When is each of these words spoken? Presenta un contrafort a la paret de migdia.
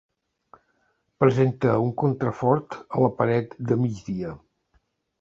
Presenta 1.25 1.77
un 1.83 1.93
contrafort 2.05 2.77
a 2.83 3.07
la 3.07 3.13
paret 3.23 3.57
de 3.71 3.81
migdia. 3.87 4.37